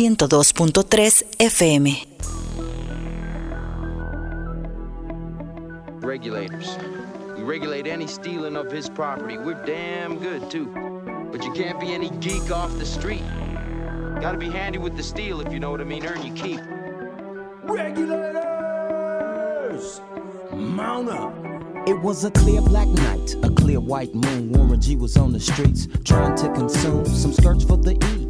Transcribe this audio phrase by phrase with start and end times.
[0.00, 2.06] 102.3 FM.
[6.02, 6.76] regulators.
[7.36, 9.36] We regulate any stealing of his property.
[9.38, 10.66] We're damn good, too.
[11.30, 13.22] But you can't be any geek off the street.
[14.20, 16.04] Gotta be handy with the steel, if you know what I mean.
[16.06, 16.60] Earn your keep.
[17.62, 18.40] Regulators!
[20.52, 21.32] Mount up!
[21.86, 24.50] It was a clear black night, a clear white moon.
[24.52, 28.29] Warren G was on the streets trying to consume some skirts for the E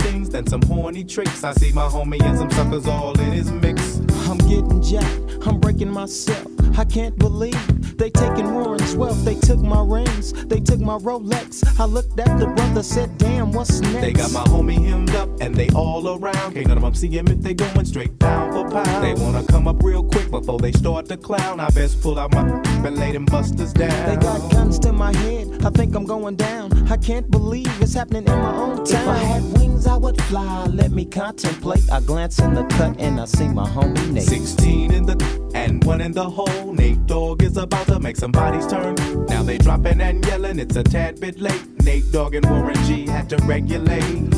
[0.01, 1.43] things than some horny tricks.
[1.43, 3.99] I see my homie and some suckers all in his mix.
[4.29, 6.47] I'm getting jacked, I'm breaking myself.
[6.77, 9.23] I can't believe they taking Warren's wealth.
[9.23, 11.79] They took my rings, they took my Rolex.
[11.79, 14.01] I looked at the brother, said, damn, what's next?
[14.01, 16.53] They got my homie hemmed up and they all around.
[16.53, 19.03] Can't none of them see him if they going straight down for pound.
[19.03, 21.59] They wanna come up real quick before they start to clown.
[21.59, 22.41] I best pull out my
[22.85, 24.09] and lay them busters down.
[24.09, 26.89] They got guns to my head, I think I'm going down.
[26.89, 29.01] I can't believe it's happening in my own town.
[29.01, 29.70] If I had wings, I
[30.01, 30.65] would fly.
[30.65, 31.89] Let me contemplate.
[31.91, 34.23] I glance in the cut and I see my homie Nate.
[34.23, 36.73] 16 in the and one in the hole.
[36.73, 38.95] Nate Dogg is about to make some bodies turn.
[39.27, 41.63] Now they dropping and yelling, it's a tad bit late.
[41.83, 44.29] Nate Dogg and Warren G had to regulate.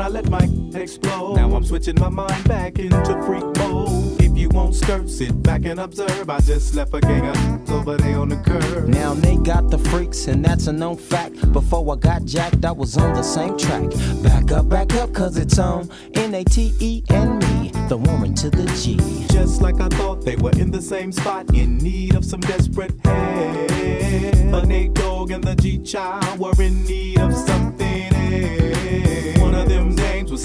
[0.00, 1.36] I let my explode.
[1.36, 4.19] Now I'm switching my mind back into freak mode.
[4.52, 6.28] Won't skirt, sit back and observe.
[6.28, 8.88] I just left a gang of over there on the curb.
[8.88, 11.52] Now they got the freaks, and that's a known fact.
[11.52, 13.90] Before I got jacked, I was on the same track.
[14.22, 18.34] Back up, back up, cause it's on N A T E and me, the woman
[18.34, 18.98] to the G.
[19.32, 22.92] Just like I thought they were in the same spot, in need of some desperate
[23.04, 23.70] help.
[24.50, 27.69] But Nate Dogg and the G Child were in need of something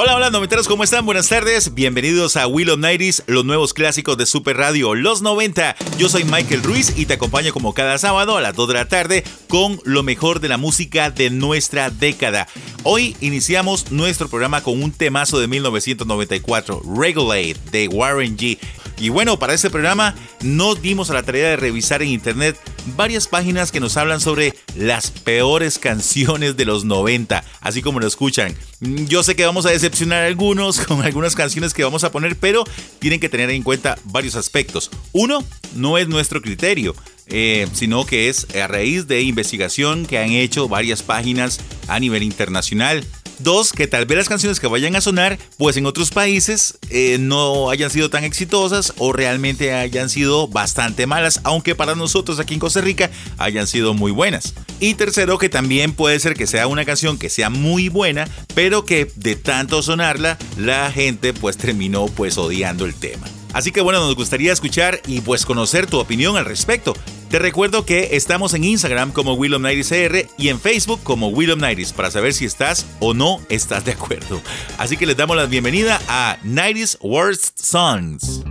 [0.00, 1.04] Hola, hola, noventeros, ¿cómo están?
[1.04, 1.74] Buenas tardes.
[1.74, 2.78] Bienvenidos a Will of
[3.26, 5.74] los nuevos clásicos de Super Radio, los 90.
[5.98, 8.86] Yo soy Michael Ruiz y te acompaño como cada sábado a las 2 de la
[8.86, 12.46] tarde con lo mejor de la música de nuestra década.
[12.84, 18.56] Hoy iniciamos nuestro programa con un temazo de 1994, Regulate, de Warren G.
[19.00, 22.56] Y bueno, para este programa nos dimos a la tarea de revisar en internet
[22.96, 28.06] varias páginas que nos hablan sobre las peores canciones de los 90, así como lo
[28.06, 28.54] escuchan.
[28.80, 32.36] Yo sé que vamos a decepcionar a algunos con algunas canciones que vamos a poner,
[32.36, 32.64] pero
[32.98, 34.90] tienen que tener en cuenta varios aspectos.
[35.12, 35.44] Uno,
[35.74, 36.94] no es nuestro criterio.
[37.30, 42.22] eh, sino que es a raíz de investigación que han hecho varias páginas a nivel
[42.22, 43.04] internacional.
[43.38, 47.18] Dos, que tal vez las canciones que vayan a sonar, pues en otros países eh,
[47.20, 52.54] no hayan sido tan exitosas o realmente hayan sido bastante malas, aunque para nosotros aquí
[52.54, 54.54] en Costa Rica hayan sido muy buenas.
[54.80, 58.84] Y tercero, que también puede ser que sea una canción que sea muy buena, pero
[58.84, 63.26] que de tanto sonarla, la gente pues terminó pues odiando el tema.
[63.52, 66.94] Así que bueno, nos gustaría escuchar y pues conocer tu opinión al respecto.
[67.30, 71.92] Te recuerdo que estamos en Instagram como Willom CR y en Facebook como Willom Nighties
[71.92, 74.40] para saber si estás o no estás de acuerdo.
[74.78, 78.42] Así que les damos la bienvenida a 90 Worst Songs.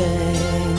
[0.00, 0.74] everything.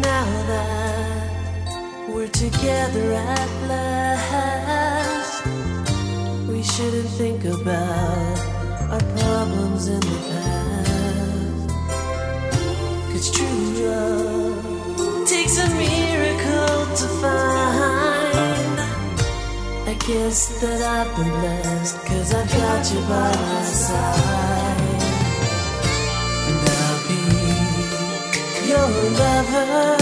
[0.00, 5.46] Now that we're together at last,
[6.48, 8.38] we shouldn't think about
[8.90, 11.68] our problems in the past.
[13.12, 14.15] Cause true love.
[20.06, 25.02] Guess that I've been blessed, cause I've got you by my side.
[26.46, 27.22] And I'll be
[28.70, 28.88] your
[29.18, 29.96] lover.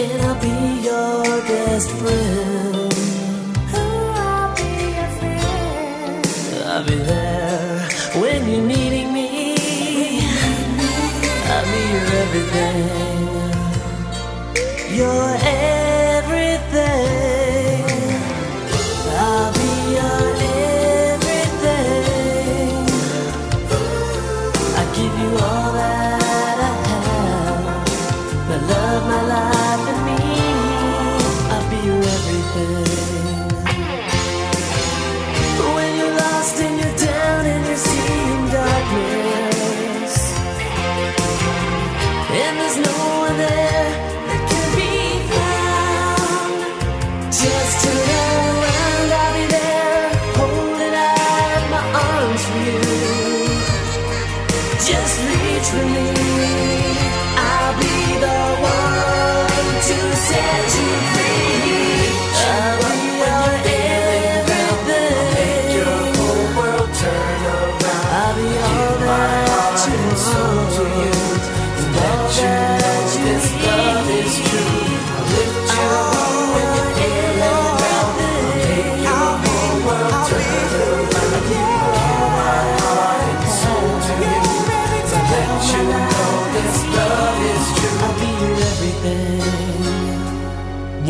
[0.00, 0.56] And I'll be
[0.88, 2.92] your best friend.
[6.64, 7.88] I'll be there
[8.22, 9.28] when you're needing me.
[11.52, 13.02] I'll be your everything.
[14.96, 15.41] Your
[47.32, 47.88] Just
[55.18, 56.31] reach for me.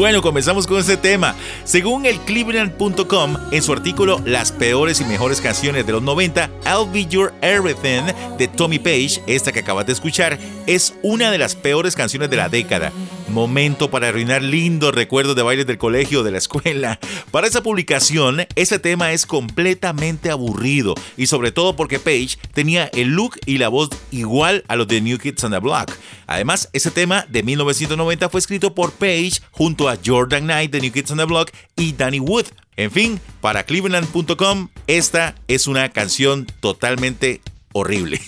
[0.02, 1.36] Bueno, comenzamos con este tema.
[1.62, 6.90] Según el Cleveland.com, en su artículo Las peores y mejores canciones de los 90, I'll
[6.92, 11.54] Be Your Everything de Tommy Page, esta que acabas de escuchar, es una de las
[11.54, 12.90] peores canciones de la década.
[13.32, 17.00] Momento para arruinar lindos recuerdos de bailes del colegio o de la escuela.
[17.30, 23.08] Para esa publicación, ese tema es completamente aburrido y sobre todo porque Page tenía el
[23.08, 25.90] look y la voz igual a los de New Kids on the Block.
[26.26, 30.92] Además, ese tema de 1990 fue escrito por Page junto a Jordan Knight de New
[30.92, 32.46] Kids on the Block y Danny Wood.
[32.76, 37.40] En fin, para cleveland.com, esta es una canción totalmente
[37.72, 38.20] horrible.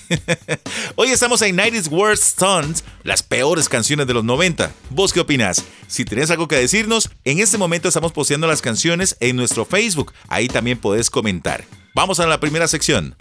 [0.96, 4.72] Hoy estamos en 90s Worst Songs, las peores canciones de los 90.
[4.90, 5.64] ¿Vos qué opinas?
[5.86, 10.12] Si tenés algo que decirnos, en este momento estamos posteando las canciones en nuestro Facebook.
[10.28, 11.64] Ahí también podés comentar.
[11.94, 13.16] Vamos a la primera sección.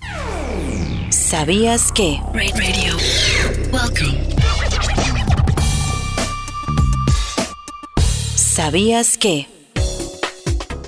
[1.10, 2.20] ¿Sabías que?
[2.34, 2.98] Radio.
[3.72, 4.34] Welcome.
[8.36, 9.53] ¿Sabías que?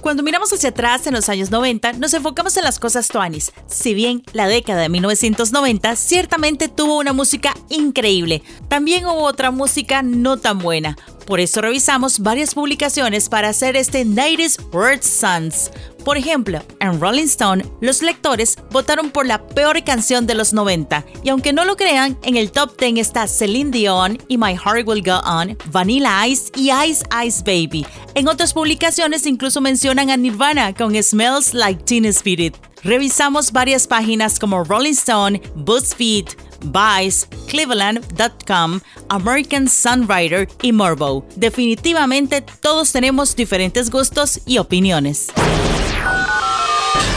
[0.06, 3.52] Cuando miramos hacia atrás en los años 90, nos enfocamos en las cosas tuanis.
[3.66, 10.04] Si bien la década de 1990 ciertamente tuvo una música increíble, también hubo otra música
[10.04, 10.96] no tan buena.
[11.26, 15.72] Por eso revisamos varias publicaciones para hacer este 90s Word Sons.
[16.04, 21.04] Por ejemplo, en Rolling Stone, los lectores votaron por la peor canción de los 90,
[21.24, 24.88] y aunque no lo crean, en el top 10 está Celine Dion y My Heart
[24.88, 27.88] Will Go On, Vanilla Ice y Ice Ice Baby.
[28.14, 32.56] En otras publicaciones incluso mencionan a Nirvana con Smells Like Teen Spirit.
[32.84, 36.28] Revisamos varias páginas como Rolling Stone, BuzzFeed,
[36.66, 38.80] Vice, Cleveland.com,
[39.10, 41.26] American Sunwriter y Morbo.
[41.36, 45.28] Definitivamente todos tenemos diferentes gustos y opiniones.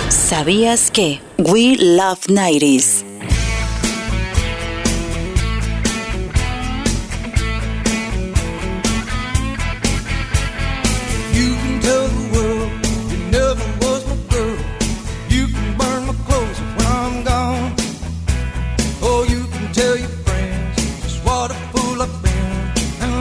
[0.09, 1.21] ¿Sabías que?
[1.39, 3.18] We Love 90s.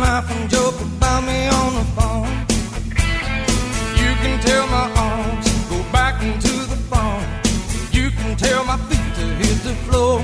[0.08, 2.32] Laugh and joke about me on the phone.
[4.02, 7.26] You can tell my arms go back into the phone.
[7.98, 10.20] You can tell my feet to hit the floor.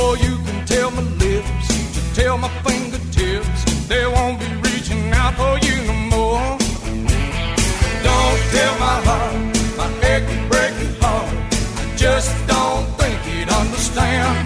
[0.00, 3.60] Or you can tell my lips to tell my fingertips
[3.92, 6.48] they won't be reaching out for you no more.
[8.08, 9.34] Don't tell my heart,
[9.80, 11.28] my achy breaky heart.
[11.82, 14.38] I just don't think he'd understand.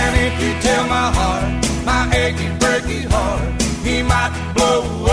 [0.00, 1.35] And if you tell my heart,
[2.26, 5.05] achy breaky heart, he might blow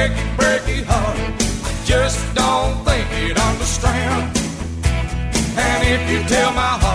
[0.00, 1.16] achy breaky heart.
[1.68, 4.22] I just don't think it understand.
[5.66, 6.89] And if you tell my heart,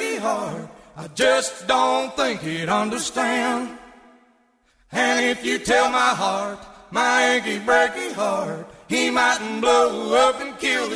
[0.00, 3.78] I just don't think he'd understand.
[4.92, 6.58] And if you tell my heart,
[6.90, 10.90] my breaky heart, he mightn't blow up and kill.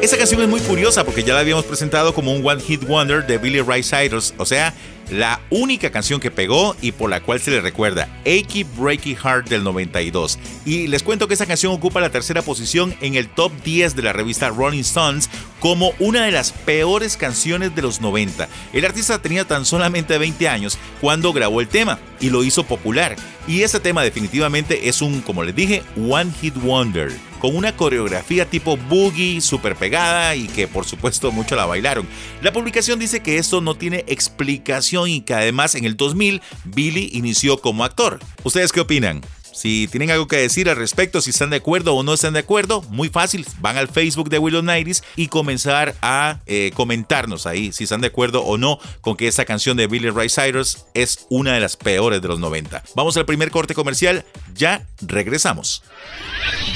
[0.00, 3.26] Esa canción es muy curiosa porque ya la habíamos presentado como un One Hit Wonder
[3.26, 4.72] de Billy Ray Cyrus, o sea,
[5.12, 9.48] la única canción que pegó y por la cual se le recuerda, Achy Breaky Heart
[9.48, 10.38] del 92.
[10.64, 14.02] Y les cuento que esa canción ocupa la tercera posición en el top 10 de
[14.02, 15.28] la revista Rolling Stones
[15.60, 18.48] como una de las peores canciones de los 90.
[18.72, 23.16] El artista tenía tan solamente 20 años cuando grabó el tema y lo hizo popular.
[23.46, 27.12] Y ese tema definitivamente es un, como les dije, One Hit Wonder.
[27.40, 32.06] con una coreografía tipo boogie super pegada y que por supuesto mucho la bailaron.
[32.40, 37.10] La publicación dice que esto no tiene explicación y que además en el 2000 Billy
[37.14, 38.20] inició como actor.
[38.44, 39.22] ¿Ustedes qué opinan?
[39.52, 42.40] Si tienen algo que decir al respecto, si están de acuerdo o no están de
[42.40, 47.72] acuerdo, muy fácil, van al Facebook de Willow Nighties y comenzar a eh, comentarnos ahí
[47.72, 51.26] si están de acuerdo o no con que esta canción de Billy Ray Cyrus es
[51.28, 52.82] una de las peores de los 90.
[52.94, 55.82] Vamos al primer corte comercial, ya regresamos.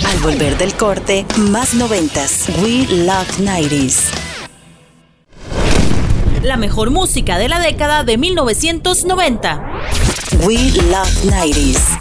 [0.06, 2.46] Al volver del corte, más noventas.
[2.62, 4.10] We Love 90s.
[6.42, 9.60] La mejor música de la década de 1990.
[10.44, 11.95] We Love 90s.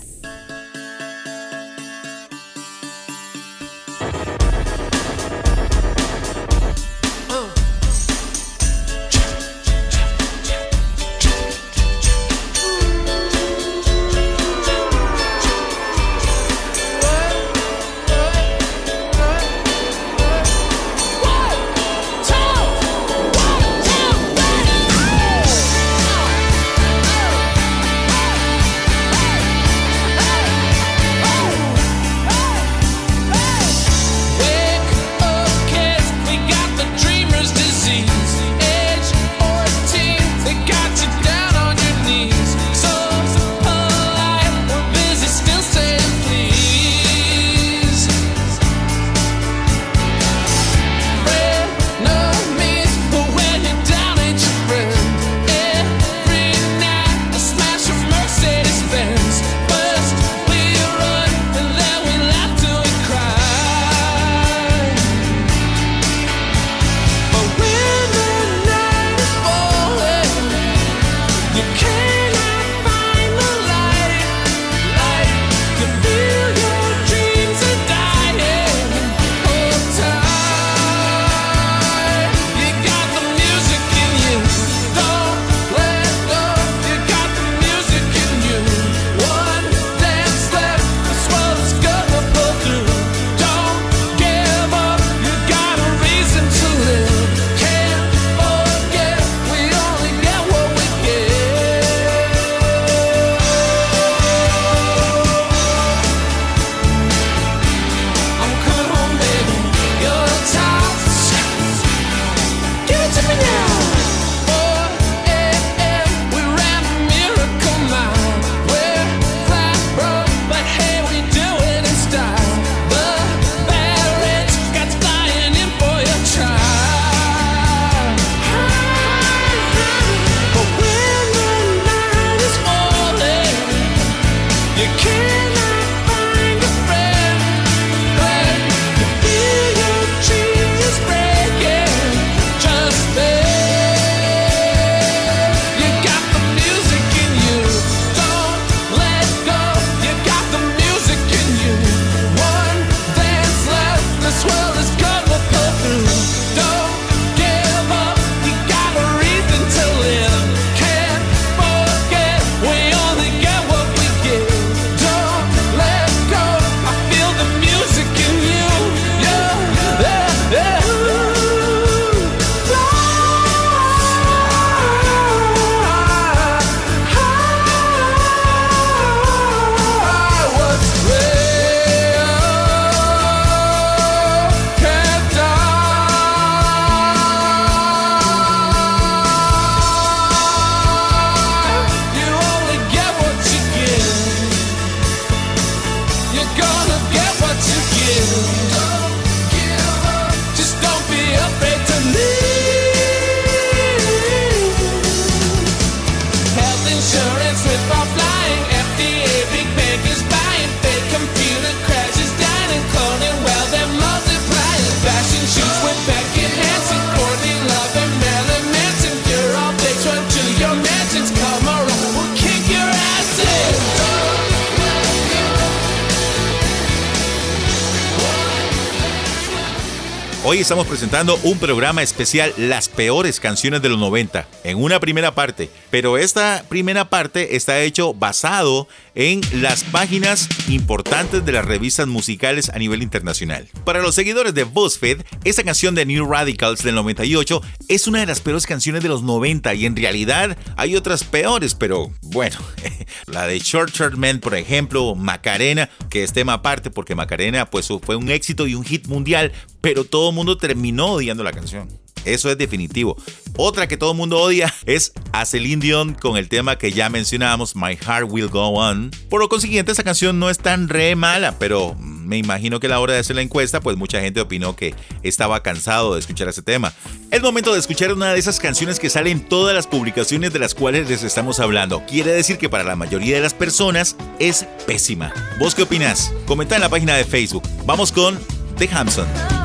[230.55, 235.35] Hoy estamos presentando un programa especial Las peores canciones de los 90 en una primera
[235.35, 242.07] parte, pero esta primera parte está hecho basado en las páginas importantes de las revistas
[242.07, 243.67] musicales a nivel internacional.
[243.85, 248.25] Para los seguidores de BuzzFeed, esta canción de New Radicals del 98 es una de
[248.25, 252.57] las peores canciones de los 90 y en realidad hay otras peores, pero bueno,
[253.27, 257.87] la de Short Short Man, por ejemplo, Macarena, que es tema aparte porque Macarena pues
[258.03, 259.51] fue un éxito y un hit mundial,
[259.81, 262.04] pero todo el mundo terminó odiando la canción.
[262.25, 263.15] Eso es definitivo.
[263.57, 267.09] Otra que todo el mundo odia es a Celine Dion con el tema que ya
[267.09, 269.11] mencionábamos, My Heart Will Go On.
[269.29, 272.89] Por lo consiguiente, esa canción no es tan re mala, pero me imagino que a
[272.89, 276.49] la hora de hacer la encuesta, pues mucha gente opinó que estaba cansado de escuchar
[276.49, 276.93] ese tema.
[277.31, 280.59] Es momento de escuchar una de esas canciones que salen en todas las publicaciones de
[280.59, 282.05] las cuales les estamos hablando.
[282.05, 285.33] Quiere decir que para la mayoría de las personas es pésima.
[285.59, 286.33] ¿Vos qué opinás?
[286.45, 287.63] Comenta en la página de Facebook.
[287.85, 288.39] Vamos con
[288.77, 289.64] The Hampson.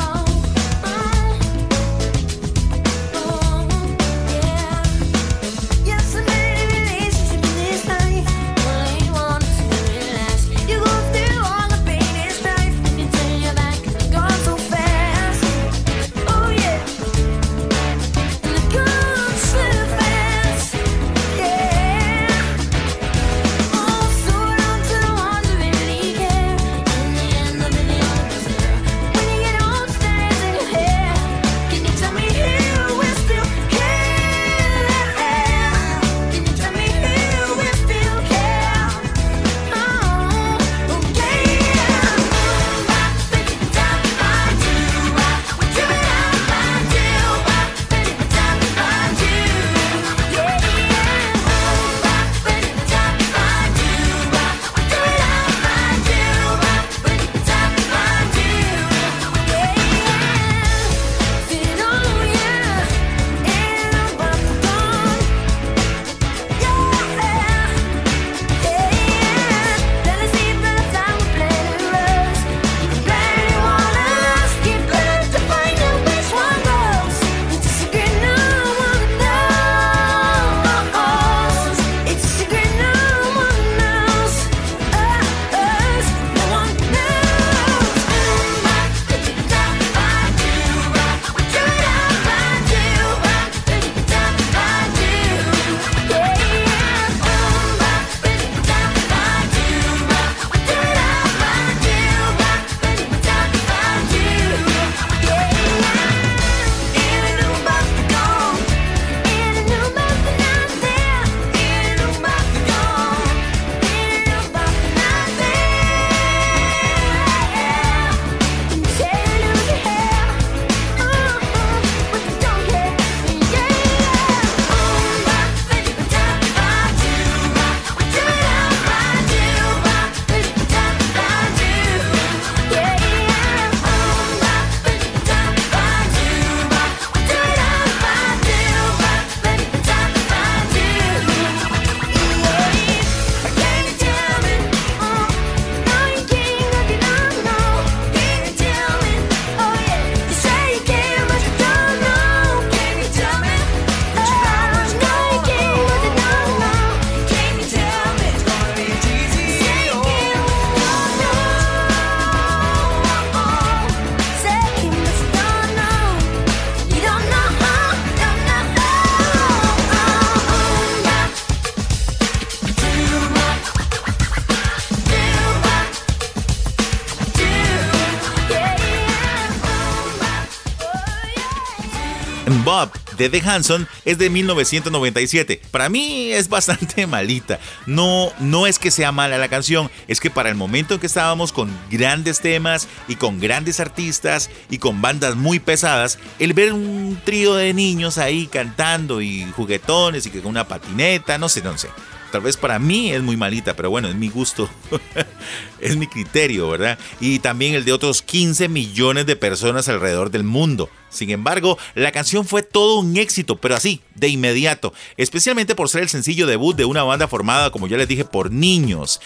[183.20, 185.60] De The Hanson es de 1997.
[185.70, 187.60] Para mí es bastante malita.
[187.84, 191.06] No, no es que sea mala la canción, es que para el momento en que
[191.06, 196.72] estábamos con grandes temas y con grandes artistas y con bandas muy pesadas, el ver
[196.72, 201.60] un trío de niños ahí cantando y juguetones y que con una patineta, no sé,
[201.62, 201.88] no sé.
[202.30, 204.70] Tal vez para mí es muy malita, pero bueno, es mi gusto,
[205.80, 206.98] es mi criterio, ¿verdad?
[207.20, 210.88] Y también el de otros 15 millones de personas alrededor del mundo.
[211.08, 216.02] Sin embargo, la canción fue todo un éxito, pero así, de inmediato, especialmente por ser
[216.02, 219.20] el sencillo debut de una banda formada, como ya les dije, por niños.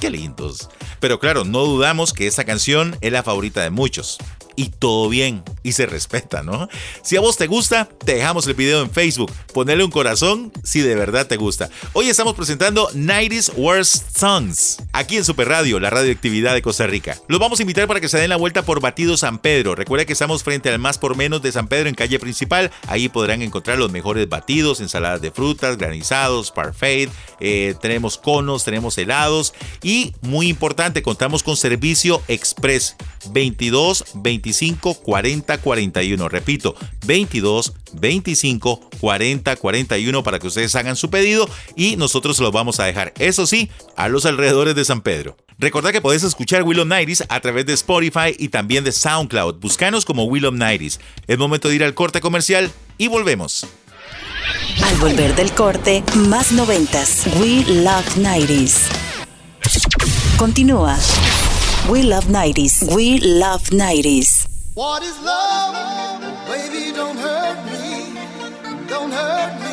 [0.00, 0.68] Qué lindos.
[1.00, 4.18] Pero claro, no dudamos que esta canción es la favorita de muchos.
[4.58, 6.68] Y todo bien y se respeta, ¿no?
[7.02, 9.30] Si a vos te gusta, te dejamos el video en Facebook.
[9.54, 11.70] Ponele un corazón si de verdad te gusta.
[11.92, 17.16] Hoy estamos presentando 90s Worst Songs aquí en Super Radio, la radioactividad de Costa Rica.
[17.28, 19.76] Los vamos a invitar para que se den la vuelta por Batido San Pedro.
[19.76, 22.72] Recuerda que estamos frente al más por menos de San Pedro en calle principal.
[22.88, 27.08] Ahí podrán encontrar los mejores batidos, ensaladas de frutas, granizados, parfait.
[27.38, 32.96] Eh, tenemos conos, tenemos helados y muy importante, contamos con servicio express
[33.32, 36.28] 22 25 40 41.
[36.28, 36.74] Repito,
[37.06, 42.80] 22 25 40 41 para que ustedes hagan su pedido y nosotros se los vamos
[42.80, 45.36] a dejar, eso sí, a los alrededores de San Pedro.
[45.58, 49.56] Recordad que podés escuchar Will of Nighties a través de Spotify y también de SoundCloud.
[49.56, 51.00] Buscanos como Will of Nighties.
[51.26, 53.66] Es momento de ir al corte comercial y volvemos.
[54.84, 57.26] Al volver del corte, más noventas.
[57.40, 58.82] We Love 90s.
[60.36, 60.96] Continúa.
[61.88, 62.94] We Love 90s.
[62.94, 64.46] We Love 90s.
[64.74, 66.20] What is love?
[66.46, 68.12] Baby, don't hurt me.
[68.86, 69.67] Don't hurt me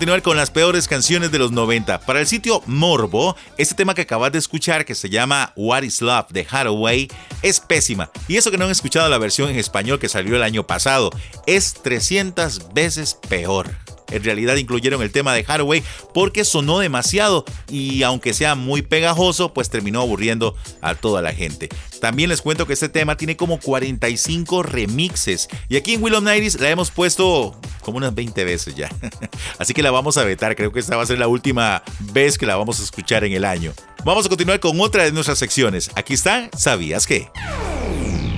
[0.00, 2.00] continuar con las peores canciones de los 90.
[2.00, 6.00] Para el sitio Morbo, este tema que acabas de escuchar, que se llama What is
[6.00, 7.06] Love de Hathaway,
[7.42, 8.10] es pésima.
[8.26, 11.10] Y eso que no han escuchado la versión en español que salió el año pasado,
[11.46, 13.76] es 300 veces peor.
[14.10, 15.82] En realidad incluyeron el tema de Hathaway
[16.14, 21.68] porque sonó demasiado y aunque sea muy pegajoso, pues terminó aburriendo a toda la gente.
[22.00, 26.24] También les cuento que este tema tiene como 45 remixes y aquí en Will of
[26.24, 28.88] Nighties la hemos puesto como unas 20 veces ya.
[29.58, 32.38] Así que la vamos a vetar, creo que esta va a ser la última vez
[32.38, 33.72] que la vamos a escuchar en el año.
[34.04, 35.90] Vamos a continuar con otra de nuestras secciones.
[35.94, 37.28] Aquí está, ¿sabías qué?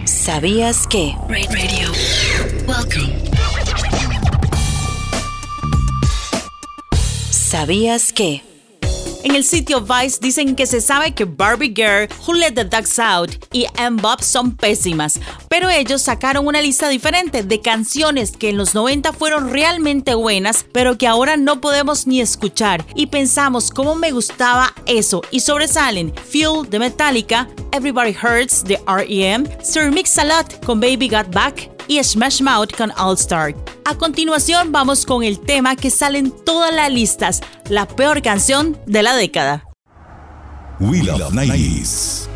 [0.04, 1.14] ¿Sabías que?
[1.28, 1.90] Rain Radio.
[2.66, 3.62] Welcome.
[7.52, 8.42] ¿Sabías que?
[9.24, 12.98] En el sitio Vice dicen que se sabe que Barbie Girl, Who Let the Dogs
[12.98, 13.66] Out y
[14.00, 19.12] Bob son pésimas, pero ellos sacaron una lista diferente de canciones que en los 90
[19.12, 22.86] fueron realmente buenas, pero que ahora no podemos ni escuchar.
[22.94, 29.46] Y pensamos cómo me gustaba eso y sobresalen Fuel de Metallica, Everybody Hurts de REM,
[29.62, 33.55] Sir Mix a Lot con Baby Got Back y Smash Mouth con All Star.
[33.85, 38.78] A continuación vamos con el tema que sale en todas las listas, la peor canción
[38.87, 39.64] de la década.
[40.81, 42.28] We Love 90s.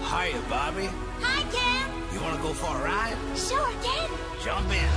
[0.00, 0.88] Hiya, Bobby.
[1.22, 1.86] Hi, Ken.
[2.14, 3.16] You wanna go for a ride?
[3.36, 4.08] Sure, Ken.
[4.44, 4.88] Jump in.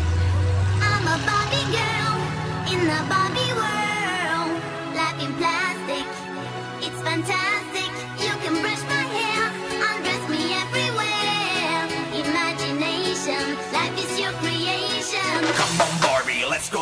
[0.82, 2.18] I'm a Barbie girl
[2.72, 3.39] in the Barbie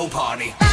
[0.09, 0.66] party.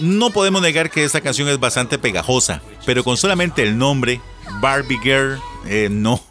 [0.00, 4.20] No podemos negar que esta canción es bastante pegajosa, pero con solamente el nombre,
[4.60, 6.22] Barbie Girl, eh, no,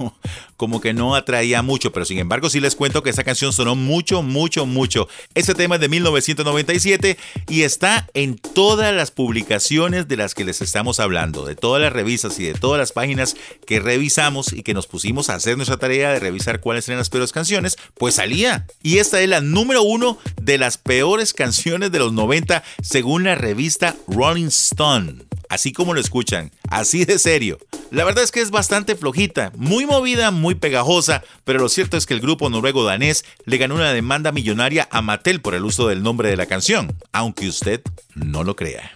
[0.59, 3.75] como que no atraía mucho, pero sin embargo sí les cuento que esta canción sonó
[3.75, 5.07] mucho, mucho, mucho.
[5.33, 7.17] Este tema es de 1997
[7.47, 11.93] y está en todas las publicaciones de las que les estamos hablando, de todas las
[11.93, 15.77] revistas y de todas las páginas que revisamos y que nos pusimos a hacer nuestra
[15.77, 18.67] tarea de revisar cuáles eran las peores canciones, pues salía.
[18.83, 23.35] Y esta es la número uno de las peores canciones de los 90 según la
[23.35, 25.23] revista Rolling Stone.
[25.47, 27.57] Así como lo escuchan, así de serio.
[27.91, 32.05] La verdad es que es bastante flojita, muy movida, muy pegajosa, pero lo cierto es
[32.05, 35.87] que el grupo noruego danés le ganó una demanda millonaria a Mattel por el uso
[35.87, 37.81] del nombre de la canción, aunque usted
[38.15, 38.91] no lo crea.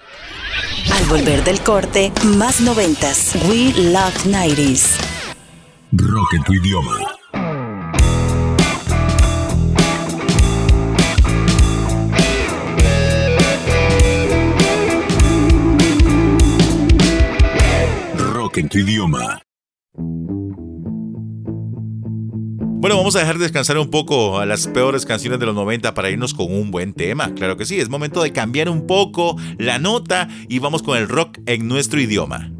[0.91, 3.35] Al volver del corte, más noventas.
[3.47, 4.97] We Love 90s.
[5.91, 6.97] Rock en tu idioma.
[18.17, 19.41] Rock en tu idioma.
[22.83, 26.09] Bueno, vamos a dejar descansar un poco a las peores canciones de los 90 para
[26.09, 27.33] irnos con un buen tema.
[27.33, 31.07] Claro que sí, es momento de cambiar un poco la nota y vamos con el
[31.07, 32.51] rock en nuestro idioma.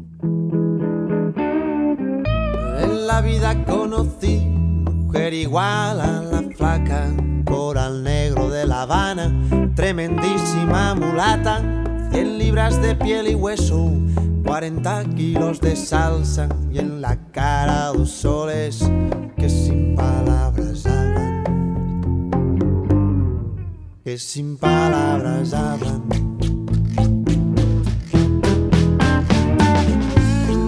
[2.80, 9.30] En la vida conocí mujer igual a la flaca, coral negro de La Habana,
[9.76, 11.60] tremendísima mulata,
[12.12, 13.92] 100 libras de piel y hueso,
[14.46, 18.90] 40 kilos de salsa y en la cara dos soles
[19.36, 21.44] que sin palabras hablan,
[24.02, 26.02] que sin palabras hablan.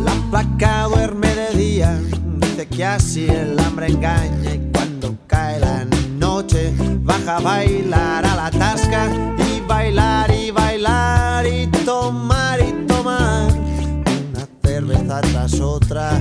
[0.05, 2.01] La placa duerme de día,
[2.39, 5.85] dice que así el hambre engaña y cuando cae la
[6.19, 9.09] noche baja a bailar a la tasca
[9.39, 16.21] y bailar y bailar y tomar y tomar una cerveza tras otra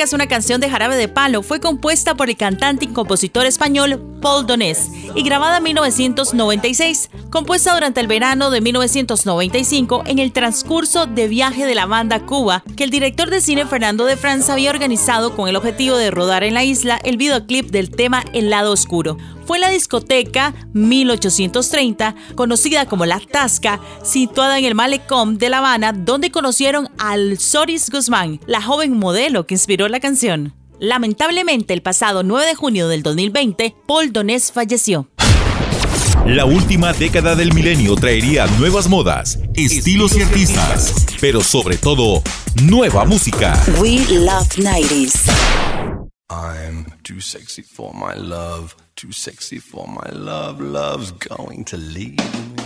[0.00, 1.42] Es una canción de Jarabe de Palo.
[1.42, 7.72] Fue compuesta por el cantante y compositor español Paul Donés y grabada en 1996, compuesta
[7.72, 12.84] durante el verano de 1995 en el transcurso de viaje de la banda Cuba, que
[12.84, 16.54] el director de cine Fernando de Franza había organizado con el objetivo de rodar en
[16.54, 19.16] la isla el videoclip del tema El lado oscuro.
[19.46, 25.92] Fue la discoteca 1830, conocida como La Tasca, situada en el malecón de La Habana,
[25.92, 30.54] donde conocieron al Soris Guzmán, la joven modelo que inspiró la canción.
[30.80, 35.08] Lamentablemente, el pasado 9 de junio del 2020, Paul Donés falleció.
[36.26, 42.22] La última década del milenio traería nuevas modas, estilos y artistas, pero sobre todo,
[42.62, 43.60] nueva música.
[43.80, 45.28] We love 90s.
[46.30, 52.18] I'm too sexy for my love, too sexy for my love, love's going to leave
[52.18, 52.59] me.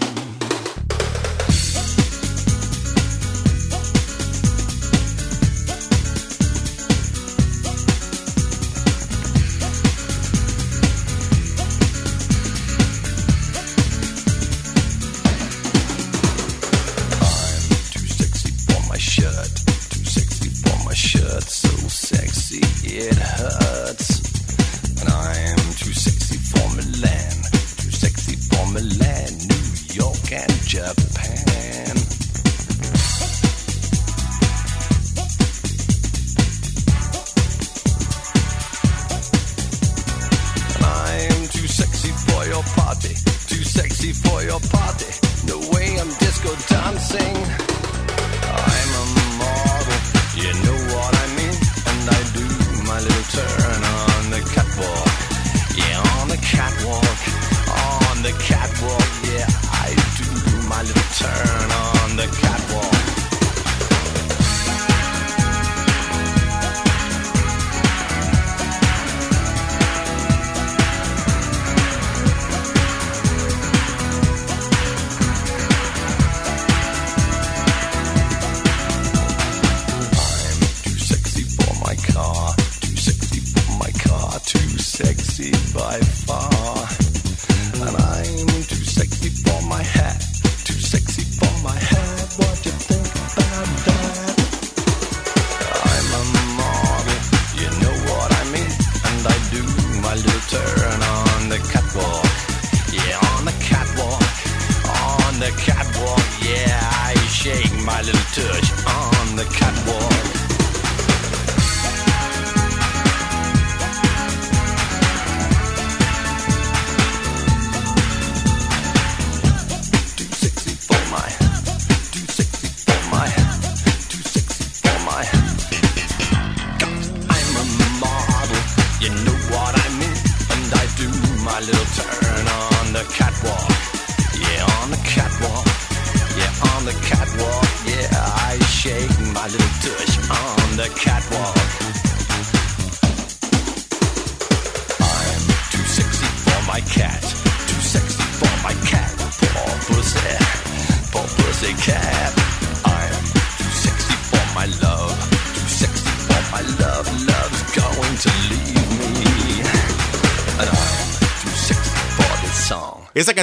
[22.97, 25.01] It hurts.
[25.01, 27.42] And I am too sexy for Milan,
[27.78, 31.53] too sexy for Milan, New York and Japan.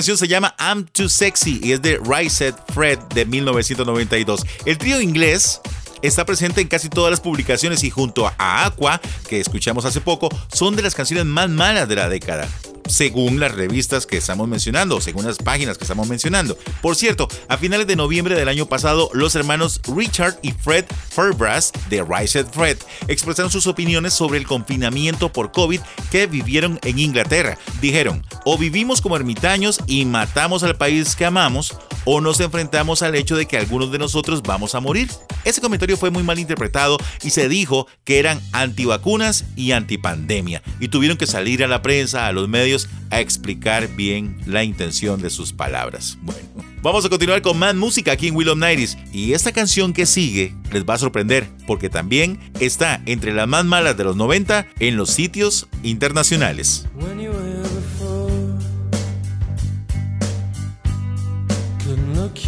[0.01, 4.43] Canción se llama I'm Too Sexy y es de Rise Fred de 1992.
[4.65, 5.61] El trío inglés
[6.01, 8.99] está presente en casi todas las publicaciones y junto a Aqua,
[9.29, 12.47] que escuchamos hace poco, son de las canciones más malas de la década.
[12.87, 16.57] Según las revistas que estamos mencionando, según las páginas que estamos mencionando.
[16.81, 21.71] Por cierto, a finales de noviembre del año pasado, los hermanos Richard y Fred Fairbrass
[21.89, 22.77] de Rise Fred
[23.07, 25.79] expresaron sus opiniones sobre el confinamiento por COVID
[26.11, 27.57] que vivieron en Inglaterra.
[27.81, 31.75] Dijeron, o vivimos como ermitaños y matamos al país que amamos,
[32.05, 35.09] o nos enfrentamos al hecho de que algunos de nosotros vamos a morir.
[35.43, 40.87] Ese comentario fue muy mal interpretado y se dijo que eran antivacunas y antipandemia y
[40.87, 45.29] tuvieron que salir a la prensa, a los medios, a explicar bien la intención de
[45.29, 46.17] sus palabras.
[46.21, 46.41] Bueno,
[46.81, 50.55] vamos a continuar con más música aquí en Willow Nighties y esta canción que sigue
[50.71, 54.97] les va a sorprender porque también está entre las más malas de los 90 en
[54.97, 56.85] los sitios internacionales.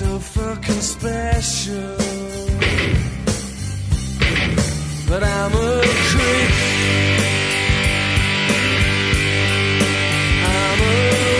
[0.00, 1.96] So fucking special.
[5.06, 6.50] But I'm a creep.
[10.46, 11.39] I'm a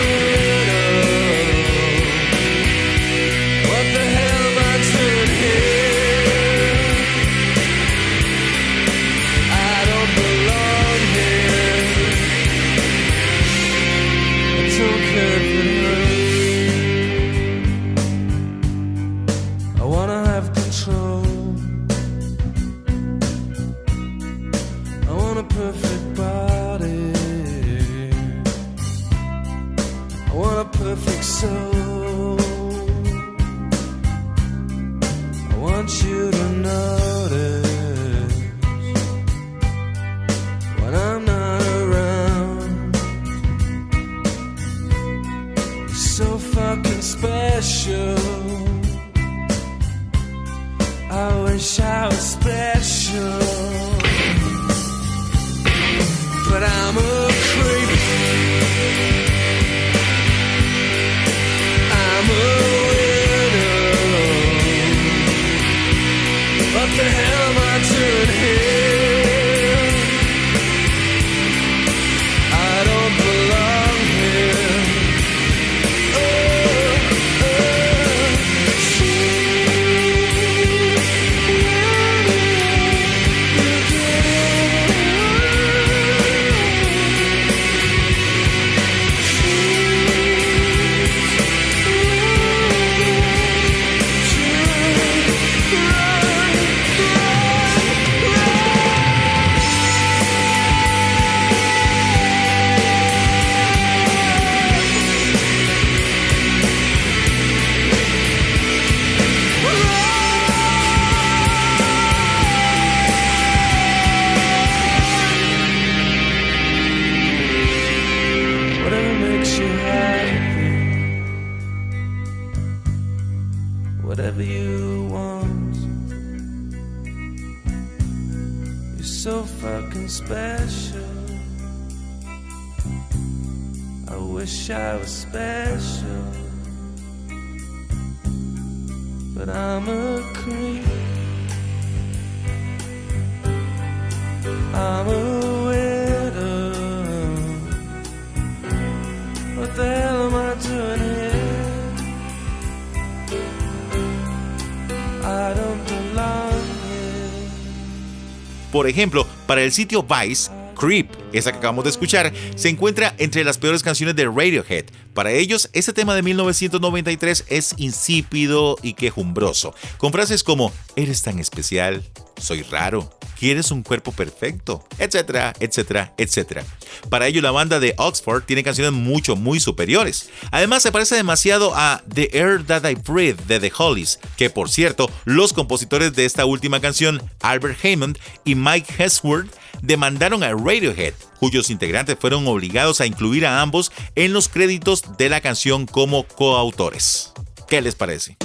[158.91, 163.59] ejemplo, para el sitio Vice, Creep, esa que acabamos de escuchar, se encuentra entre las
[163.59, 164.87] peores canciones de Radiohead.
[165.15, 171.39] Para ellos, este tema de 1993 es insípido y quejumbroso, con frases como Eres tan
[171.39, 172.03] especial,
[172.41, 173.11] soy raro,
[173.41, 176.63] quieres un cuerpo perfecto, etcétera, etcétera, etcétera.
[177.09, 180.29] Para ello, la banda de Oxford tiene canciones mucho, muy superiores.
[180.51, 184.69] Además, se parece demasiado a The Air That I Breathe de The Hollies, que por
[184.69, 191.15] cierto, los compositores de esta última canción, Albert Hammond y Mike Hesworth, demandaron a Radiohead,
[191.39, 196.25] cuyos integrantes fueron obligados a incluir a ambos en los créditos de la canción como
[196.25, 197.33] coautores.
[197.67, 198.37] ¿Qué les parece?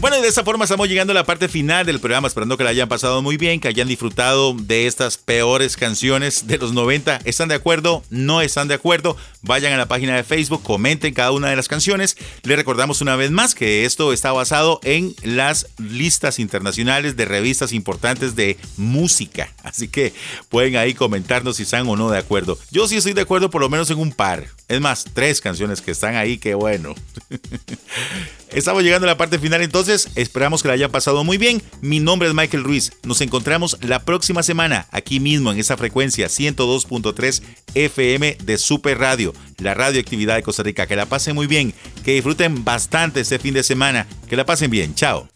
[0.00, 2.64] Bueno, y de esa forma estamos llegando a la parte final del programa, esperando que
[2.64, 7.20] la hayan pasado muy bien, que hayan disfrutado de estas peores canciones de los 90.
[7.24, 8.02] ¿Están de acuerdo?
[8.08, 9.18] ¿No están de acuerdo?
[9.42, 12.16] Vayan a la página de Facebook, comenten cada una de las canciones.
[12.44, 17.74] Les recordamos una vez más que esto está basado en las listas internacionales de revistas
[17.74, 19.52] importantes de música.
[19.62, 20.14] Así que
[20.48, 22.58] pueden ahí comentarnos si están o no de acuerdo.
[22.70, 24.46] Yo sí estoy de acuerdo por lo menos en un par.
[24.66, 26.94] Es más, tres canciones que están ahí, qué bueno.
[28.52, 31.62] Estamos llegando a la parte final entonces, esperamos que la hayan pasado muy bien.
[31.82, 36.26] Mi nombre es Michael Ruiz, nos encontramos la próxima semana aquí mismo en esa frecuencia
[36.26, 37.42] 102.3
[37.74, 40.88] FM de Super Radio, la radioactividad de Costa Rica.
[40.88, 41.72] Que la pasen muy bien,
[42.04, 45.28] que disfruten bastante este fin de semana, que la pasen bien, chao.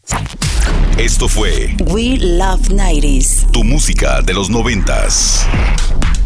[0.98, 3.50] Esto fue We Love 90s.
[3.52, 5.46] Tu música de los noventas.